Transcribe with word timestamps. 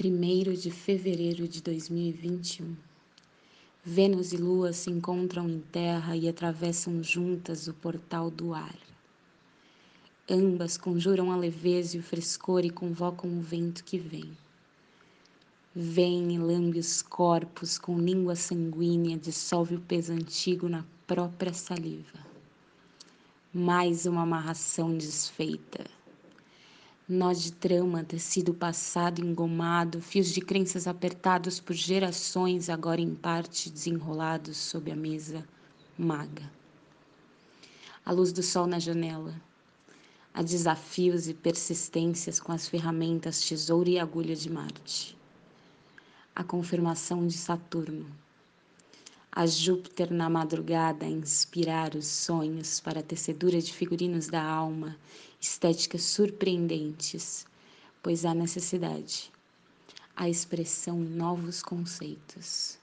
1 0.00 0.54
de 0.54 0.70
fevereiro 0.70 1.48
de 1.48 1.60
2021. 1.60 2.76
Vênus 3.84 4.32
e 4.32 4.36
Lua 4.36 4.72
se 4.72 4.88
encontram 4.90 5.50
em 5.50 5.58
Terra 5.58 6.16
e 6.16 6.28
atravessam 6.28 7.02
juntas 7.02 7.66
o 7.66 7.74
portal 7.74 8.30
do 8.30 8.54
ar. 8.54 8.78
Ambas 10.30 10.78
conjuram 10.78 11.32
a 11.32 11.36
leveza 11.36 11.96
e 11.96 11.98
o 11.98 12.02
frescor 12.04 12.64
e 12.64 12.70
convocam 12.70 13.28
o 13.28 13.42
vento 13.42 13.82
que 13.82 13.98
vem. 13.98 14.30
Vem 15.74 16.32
e 16.32 16.38
lambe 16.38 16.78
os 16.78 17.02
corpos 17.02 17.76
com 17.76 17.98
língua 17.98 18.36
sanguínea, 18.36 19.18
dissolve 19.18 19.74
o 19.74 19.80
peso 19.80 20.12
antigo 20.12 20.68
na 20.68 20.84
própria 21.08 21.52
saliva. 21.52 22.24
Mais 23.52 24.06
uma 24.06 24.22
amarração 24.22 24.96
desfeita 24.96 25.97
nós 27.08 27.40
de 27.40 27.52
trama, 27.52 28.04
tecido 28.04 28.52
passado 28.52 29.24
engomado, 29.24 30.02
fios 30.02 30.28
de 30.28 30.42
crenças 30.42 30.86
apertados 30.86 31.58
por 31.58 31.74
gerações, 31.74 32.68
agora 32.68 33.00
em 33.00 33.14
parte 33.14 33.70
desenrolados 33.70 34.58
sob 34.58 34.92
a 34.92 34.96
mesa 34.96 35.42
maga. 35.96 36.52
A 38.04 38.12
luz 38.12 38.30
do 38.30 38.42
sol 38.42 38.66
na 38.66 38.78
janela. 38.78 39.34
Há 40.34 40.42
desafios 40.42 41.28
e 41.28 41.34
persistências 41.34 42.38
com 42.38 42.52
as 42.52 42.68
ferramentas 42.68 43.40
tesouro 43.40 43.88
e 43.88 43.98
agulha 43.98 44.36
de 44.36 44.50
Marte. 44.50 45.16
A 46.36 46.44
confirmação 46.44 47.26
de 47.26 47.38
Saturno. 47.38 48.06
A 49.30 49.46
Júpiter 49.46 50.10
na 50.10 50.28
madrugada 50.28 51.06
a 51.06 51.08
inspirar 51.08 51.94
os 51.94 52.06
sonhos 52.06 52.80
para 52.80 53.00
a 53.00 53.02
tecedura 53.02 53.60
de 53.60 53.72
figurinos 53.72 54.26
da 54.26 54.42
alma 54.42 54.96
estéticas 55.40 56.02
surpreendentes, 56.02 57.46
pois 58.02 58.24
há 58.24 58.34
necessidade, 58.34 59.30
a 60.16 60.28
expressão 60.28 60.98
novos 60.98 61.62
conceitos. 61.62 62.78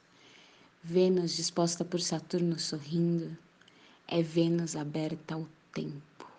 Vênus 0.82 1.36
disposta 1.36 1.84
por 1.84 2.00
Saturno 2.00 2.60
sorrindo 2.60 3.36
é 4.08 4.22
Vênus 4.22 4.76
aberta 4.76 5.34
ao 5.34 5.48
tempo, 5.74 6.32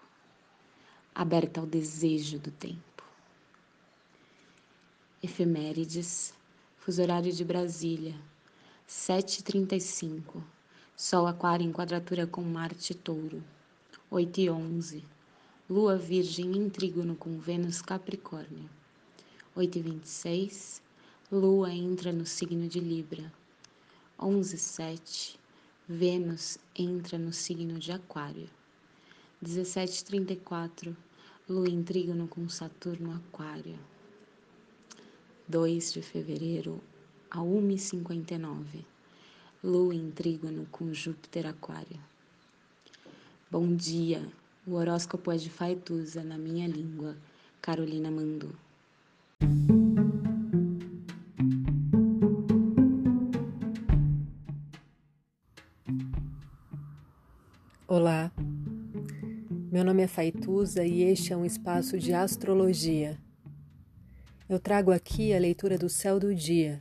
aberta 1.15 1.61
ao 1.61 1.67
desejo 1.67 2.39
do 2.39 2.53
tempo. 2.53 3.03
Efemérides, 5.21 6.33
fuso 6.79 7.03
horário 7.03 7.33
de 7.33 7.45
Brasília, 7.45 8.15
7h35, 8.89 10.42
Sol 10.97 11.27
Aquário 11.27 11.67
em 11.67 11.73
quadratura 11.73 12.27
com 12.27 12.42
Marte 12.42 12.95
Touro, 12.95 13.43
8 14.11 14.41
e 14.41 14.51
11 14.51 15.17
Lua 15.69 15.97
Virgem 15.98 16.56
em 16.56 16.70
trígono 16.70 17.17
com 17.17 17.41
Vênus 17.41 17.83
Capricórnio. 17.83 18.70
8 19.56 19.78
e 19.78 19.83
26, 19.83 20.81
Lua 21.33 21.73
entra 21.73 22.12
no 22.12 22.25
signo 22.25 22.69
de 22.69 22.78
Libra. 22.78 23.33
11 24.17 24.55
e 24.55 24.59
7, 24.61 25.41
Vênus 25.89 26.56
entra 26.78 27.19
no 27.19 27.33
signo 27.33 27.81
de 27.81 27.91
Aquário. 27.91 28.48
17 29.43 30.03
e 30.03 30.05
34, 30.05 30.97
Lua 31.48 31.69
em 31.69 31.83
trígono 31.83 32.28
com 32.28 32.48
Saturno 32.48 33.12
Aquário. 33.12 33.77
2 35.48 35.95
de 35.95 36.03
fevereiro 36.03 36.81
a 37.37 37.42
1 37.42 37.70
e 37.70 37.79
59, 37.79 38.87
Lua 39.62 39.95
em 39.95 40.11
trígono 40.11 40.67
com 40.70 40.91
Júpiter 40.95 41.47
Aquário. 41.47 42.01
Bom 43.51 43.77
dia! 43.77 44.27
O 44.67 44.73
horóscopo 44.73 45.31
é 45.31 45.37
de 45.37 45.51
Faituza 45.51 46.25
na 46.25 46.39
minha 46.39 46.67
língua, 46.67 47.15
Carolina 47.61 48.11
Mandu. 48.11 48.55
Olá, 57.87 58.32
meu 59.71 59.84
nome 59.84 60.03
é 60.03 60.06
Faituza 60.06 60.87
e 60.87 61.03
este 61.03 61.34
é 61.34 61.37
um 61.37 61.44
espaço 61.44 61.99
de 61.99 62.15
astrologia. 62.15 63.19
Eu 64.49 64.59
trago 64.59 64.91
aqui 64.91 65.34
a 65.34 65.38
leitura 65.38 65.77
do 65.77 65.91
céu 65.91 66.19
do 66.19 66.34
dia, 66.34 66.81